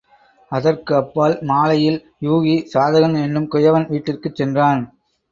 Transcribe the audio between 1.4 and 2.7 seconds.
மாலையில் யூகி,